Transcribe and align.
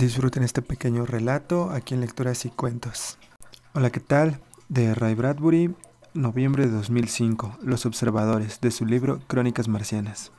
Disfruten 0.00 0.42
este 0.42 0.62
pequeño 0.62 1.04
relato 1.04 1.68
aquí 1.68 1.92
en 1.92 2.00
Lecturas 2.00 2.46
y 2.46 2.48
Cuentos. 2.48 3.18
Hola, 3.74 3.90
¿qué 3.90 4.00
tal? 4.00 4.40
De 4.70 4.94
Ray 4.94 5.14
Bradbury, 5.14 5.74
noviembre 6.14 6.64
de 6.64 6.72
2005, 6.72 7.58
Los 7.60 7.84
Observadores, 7.84 8.62
de 8.62 8.70
su 8.70 8.86
libro 8.86 9.20
Crónicas 9.26 9.68
Marcianas. 9.68 10.32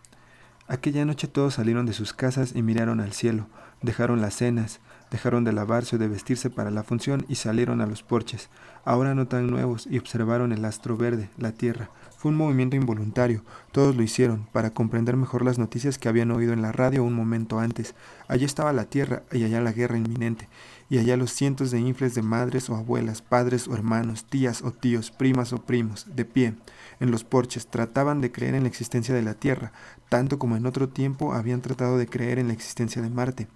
Aquella 0.71 1.03
noche 1.03 1.27
todos 1.27 1.55
salieron 1.55 1.85
de 1.85 1.91
sus 1.91 2.13
casas 2.13 2.53
y 2.55 2.61
miraron 2.63 3.01
al 3.01 3.11
cielo, 3.11 3.47
dejaron 3.81 4.21
las 4.21 4.35
cenas, 4.35 4.79
dejaron 5.11 5.43
de 5.43 5.51
lavarse 5.51 5.97
o 5.97 5.99
de 5.99 6.07
vestirse 6.07 6.49
para 6.49 6.71
la 6.71 6.83
función 6.83 7.25
y 7.27 7.35
salieron 7.35 7.81
a 7.81 7.85
los 7.85 8.03
porches, 8.03 8.49
ahora 8.85 9.13
no 9.13 9.27
tan 9.27 9.47
nuevos, 9.47 9.85
y 9.85 9.97
observaron 9.97 10.53
el 10.53 10.63
astro 10.63 10.95
verde, 10.95 11.29
la 11.37 11.51
tierra. 11.51 11.89
Fue 12.15 12.31
un 12.31 12.37
movimiento 12.37 12.77
involuntario, 12.77 13.43
todos 13.73 13.97
lo 13.97 14.01
hicieron, 14.01 14.47
para 14.53 14.69
comprender 14.69 15.17
mejor 15.17 15.43
las 15.43 15.59
noticias 15.59 15.97
que 15.97 16.07
habían 16.07 16.31
oído 16.31 16.53
en 16.53 16.61
la 16.61 16.71
radio 16.71 17.03
un 17.03 17.15
momento 17.15 17.59
antes. 17.59 17.93
Allí 18.29 18.45
estaba 18.45 18.71
la 18.71 18.85
tierra 18.85 19.23
y 19.29 19.43
allá 19.43 19.59
la 19.59 19.73
guerra 19.73 19.97
inminente, 19.97 20.47
y 20.89 20.99
allá 20.99 21.17
los 21.17 21.31
cientos 21.31 21.71
de 21.71 21.81
infles 21.81 22.15
de 22.15 22.21
madres 22.21 22.69
o 22.69 22.77
abuelas, 22.77 23.21
padres 23.21 23.67
o 23.67 23.73
hermanos, 23.73 24.23
tías 24.23 24.61
o 24.61 24.71
tíos, 24.71 25.11
primas 25.11 25.51
o 25.51 25.57
primos, 25.57 26.05
de 26.15 26.23
pie, 26.23 26.53
en 27.01 27.11
los 27.11 27.25
porches, 27.25 27.67
trataban 27.67 28.21
de 28.21 28.31
creer 28.31 28.55
en 28.55 28.63
la 28.63 28.69
existencia 28.69 29.13
de 29.13 29.23
la 29.23 29.33
tierra, 29.33 29.73
tanto 30.07 30.39
como 30.39 30.55
en 30.55 30.65
otro 30.65 30.87
tiempo 30.87 31.33
habían 31.33 31.61
tratado 31.61 31.97
de 31.97 32.07
creer 32.07 32.39
en 32.39 32.47
la 32.47 32.53
existencia 32.53 33.01
de 33.01 33.09
Marte. 33.09 33.47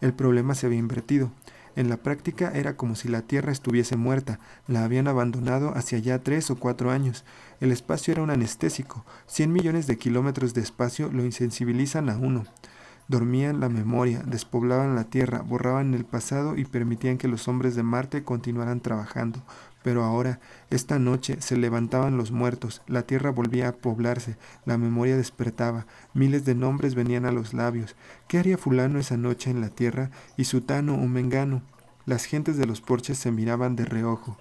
El 0.00 0.14
problema 0.14 0.56
se 0.56 0.66
había 0.66 0.78
invertido. 0.78 1.30
En 1.76 1.88
la 1.88 1.98
práctica 1.98 2.50
era 2.54 2.76
como 2.76 2.94
si 2.94 3.08
la 3.08 3.22
Tierra 3.22 3.50
estuviese 3.50 3.96
muerta, 3.96 4.38
la 4.68 4.84
habían 4.84 5.08
abandonado 5.08 5.76
hacia 5.76 5.98
ya 5.98 6.20
tres 6.20 6.50
o 6.50 6.56
cuatro 6.56 6.90
años. 6.90 7.24
El 7.60 7.72
espacio 7.72 8.12
era 8.12 8.22
un 8.22 8.30
anestésico. 8.30 9.04
Cien 9.26 9.52
millones 9.52 9.86
de 9.86 9.98
kilómetros 9.98 10.54
de 10.54 10.60
espacio 10.60 11.10
lo 11.12 11.24
insensibilizan 11.24 12.08
a 12.10 12.16
uno. 12.16 12.44
Dormían 13.06 13.60
la 13.60 13.68
memoria, 13.68 14.22
despoblaban 14.24 14.94
la 14.94 15.04
tierra, 15.04 15.42
borraban 15.42 15.92
el 15.92 16.06
pasado 16.06 16.56
y 16.56 16.64
permitían 16.64 17.18
que 17.18 17.28
los 17.28 17.48
hombres 17.48 17.74
de 17.74 17.82
Marte 17.82 18.24
continuaran 18.24 18.80
trabajando. 18.80 19.42
Pero 19.82 20.02
ahora, 20.02 20.40
esta 20.70 20.98
noche, 20.98 21.36
se 21.42 21.58
levantaban 21.58 22.16
los 22.16 22.30
muertos, 22.30 22.80
la 22.86 23.02
tierra 23.02 23.28
volvía 23.28 23.68
a 23.68 23.72
poblarse, 23.72 24.38
la 24.64 24.78
memoria 24.78 25.18
despertaba, 25.18 25.86
miles 26.14 26.46
de 26.46 26.54
nombres 26.54 26.94
venían 26.94 27.26
a 27.26 27.32
los 27.32 27.52
labios. 27.52 27.94
¿Qué 28.26 28.38
haría 28.38 28.56
fulano 28.56 28.98
esa 28.98 29.18
noche 29.18 29.50
en 29.50 29.60
la 29.60 29.68
tierra? 29.68 30.10
y 30.38 30.44
sutano 30.44 30.94
o 30.94 31.06
mengano? 31.06 31.62
Las 32.06 32.24
gentes 32.24 32.56
de 32.56 32.66
los 32.66 32.80
porches 32.80 33.18
se 33.18 33.30
miraban 33.30 33.76
de 33.76 33.84
reojo. 33.84 34.38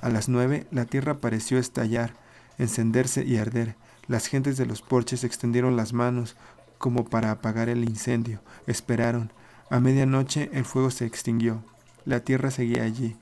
A 0.00 0.08
las 0.08 0.30
nueve, 0.30 0.66
la 0.70 0.86
tierra 0.86 1.20
pareció 1.20 1.58
estallar, 1.58 2.14
encenderse 2.56 3.24
y 3.24 3.36
arder. 3.36 3.76
Las 4.08 4.26
gentes 4.26 4.56
de 4.56 4.66
los 4.66 4.80
porches 4.80 5.24
extendieron 5.24 5.76
las 5.76 5.92
manos, 5.92 6.36
como 6.78 7.04
para 7.04 7.30
apagar 7.30 7.68
el 7.68 7.84
incendio. 7.84 8.40
Esperaron. 8.66 9.32
A 9.70 9.80
medianoche 9.80 10.50
el 10.52 10.64
fuego 10.64 10.90
se 10.90 11.06
extinguió. 11.06 11.62
La 12.04 12.20
tierra 12.20 12.50
seguía 12.50 12.84
allí. 12.84 13.16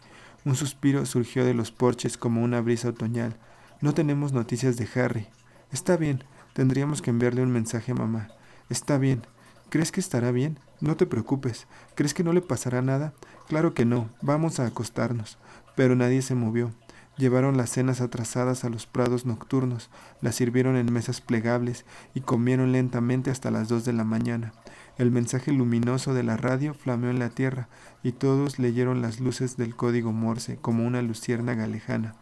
Un 0.44 0.56
suspiro 0.56 1.06
surgió 1.06 1.44
de 1.44 1.54
los 1.54 1.70
porches 1.70 2.18
como 2.18 2.42
una 2.42 2.60
brisa 2.60 2.88
otoñal. 2.88 3.36
No 3.80 3.94
tenemos 3.94 4.32
noticias 4.32 4.76
de 4.76 4.88
Harry. 4.94 5.26
Está 5.72 5.96
bien, 5.96 6.22
tendríamos 6.52 7.00
que 7.00 7.10
enviarle 7.10 7.42
un 7.42 7.50
mensaje 7.50 7.92
a 7.92 7.94
mamá. 7.94 8.28
Está 8.68 8.98
bien. 8.98 9.22
¿Crees 9.70 9.90
que 9.90 10.00
estará 10.00 10.30
bien? 10.30 10.58
No 10.80 10.96
te 10.96 11.06
preocupes. 11.06 11.66
¿Crees 11.94 12.14
que 12.14 12.24
no 12.24 12.32
le 12.32 12.42
pasará 12.42 12.82
nada? 12.82 13.14
Claro 13.48 13.74
que 13.74 13.84
no. 13.84 14.10
Vamos 14.20 14.60
a 14.60 14.66
acostarnos. 14.66 15.38
Pero 15.74 15.96
nadie 15.96 16.22
se 16.22 16.34
movió. 16.34 16.72
Llevaron 17.16 17.56
las 17.56 17.70
cenas 17.70 18.00
atrasadas 18.00 18.64
a 18.64 18.70
los 18.70 18.86
prados 18.86 19.24
nocturnos, 19.24 19.88
las 20.20 20.34
sirvieron 20.34 20.76
en 20.76 20.92
mesas 20.92 21.20
plegables 21.20 21.84
y 22.12 22.20
comieron 22.20 22.72
lentamente 22.72 23.30
hasta 23.30 23.52
las 23.52 23.68
dos 23.68 23.84
de 23.84 23.92
la 23.92 24.02
mañana. 24.02 24.52
El 24.98 25.12
mensaje 25.12 25.52
luminoso 25.52 26.12
de 26.12 26.24
la 26.24 26.36
radio 26.36 26.74
flameó 26.74 27.10
en 27.10 27.20
la 27.20 27.30
tierra 27.30 27.68
y 28.02 28.12
todos 28.12 28.58
leyeron 28.58 29.00
las 29.00 29.20
luces 29.20 29.56
del 29.56 29.76
código 29.76 30.12
Morse 30.12 30.56
como 30.56 30.84
una 30.84 31.02
luciérnaga 31.02 31.68
lejana. 31.68 32.16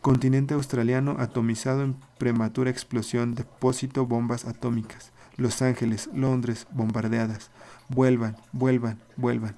Continente 0.00 0.54
australiano 0.54 1.16
atomizado 1.18 1.82
en 1.82 1.94
prematura 2.18 2.70
explosión, 2.70 3.34
depósito 3.34 4.06
bombas 4.06 4.44
atómicas. 4.44 5.12
Los 5.36 5.62
Ángeles, 5.62 6.08
Londres, 6.14 6.66
bombardeadas. 6.72 7.50
Vuelvan, 7.88 8.36
vuelvan, 8.52 8.98
vuelvan. 9.16 9.56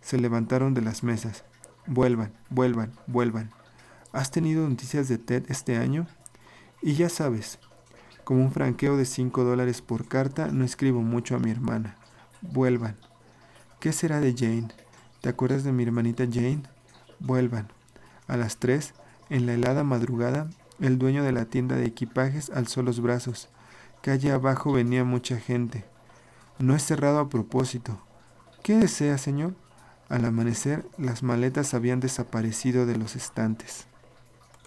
Se 0.00 0.18
levantaron 0.18 0.74
de 0.74 0.82
las 0.82 1.02
mesas. 1.02 1.44
Vuelvan, 1.86 2.32
vuelvan, 2.50 2.92
vuelvan. 3.06 3.50
¿Has 4.12 4.30
tenido 4.30 4.68
noticias 4.68 5.08
de 5.08 5.16
Ted 5.16 5.44
este 5.48 5.78
año? 5.78 6.06
Y 6.82 6.94
ya 6.94 7.08
sabes, 7.08 7.58
como 8.24 8.42
un 8.42 8.52
franqueo 8.52 8.98
de 8.98 9.06
5 9.06 9.42
dólares 9.42 9.80
por 9.80 10.06
carta, 10.06 10.48
no 10.48 10.64
escribo 10.64 11.00
mucho 11.00 11.34
a 11.34 11.38
mi 11.38 11.50
hermana. 11.50 11.96
Vuelvan. 12.42 12.96
¿Qué 13.80 13.92
será 13.92 14.20
de 14.20 14.34
Jane? 14.36 14.68
¿Te 15.22 15.30
acuerdas 15.30 15.64
de 15.64 15.72
mi 15.72 15.82
hermanita 15.82 16.24
Jane? 16.30 16.62
Vuelvan. 17.20 17.68
A 18.28 18.36
las 18.36 18.58
3, 18.58 18.92
en 19.30 19.46
la 19.46 19.54
helada 19.54 19.82
madrugada, 19.82 20.50
el 20.78 20.98
dueño 20.98 21.24
de 21.24 21.32
la 21.32 21.46
tienda 21.46 21.76
de 21.76 21.86
equipajes 21.86 22.50
alzó 22.50 22.82
los 22.82 23.00
brazos. 23.00 23.48
Calle 24.02 24.30
abajo 24.30 24.72
venía 24.72 25.04
mucha 25.04 25.38
gente. 25.38 25.86
No 26.58 26.76
es 26.76 26.82
cerrado 26.82 27.18
a 27.18 27.30
propósito. 27.30 27.98
¿Qué 28.62 28.76
desea, 28.76 29.16
señor? 29.16 29.54
Al 30.10 30.26
amanecer, 30.26 30.86
las 30.98 31.22
maletas 31.22 31.72
habían 31.72 32.00
desaparecido 32.00 32.84
de 32.84 32.96
los 32.96 33.16
estantes. 33.16 33.86